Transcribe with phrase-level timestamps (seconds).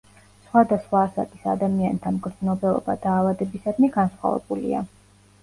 [0.43, 4.83] სხვადასხვა ასაკის ადამიანთა მგრძნობელობა დაავადებისადმი განსხვავებულია.